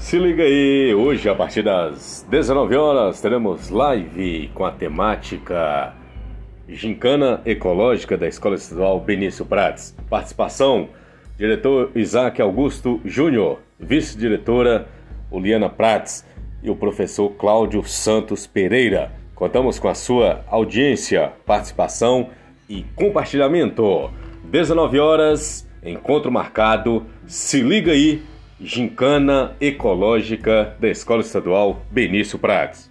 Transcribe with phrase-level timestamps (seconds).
[0.00, 5.94] Se liga aí, hoje a partir das 19 horas teremos live com a temática
[6.66, 9.94] Gincana Ecológica da Escola Estadual Benício Prates.
[10.08, 10.88] Participação:
[11.38, 14.88] diretor Isaac Augusto Júnior, vice-diretora
[15.30, 16.24] Uliana Prates
[16.62, 19.12] e o professor Cláudio Santos Pereira.
[19.34, 22.30] Contamos com a sua audiência, participação
[22.68, 24.10] e compartilhamento.
[24.44, 27.06] 19 horas, encontro marcado.
[27.26, 28.22] Se liga aí
[28.62, 32.89] Gincana Ecológica da Escola Estadual Benício Prates.